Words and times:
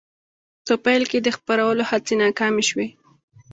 په 0.65 0.73
پیل 0.85 1.03
کې 1.11 1.19
د 1.21 1.27
خپرولو 1.37 1.83
هڅې 1.89 2.13
ناکامې 2.23 2.63
شوې. 2.69 2.87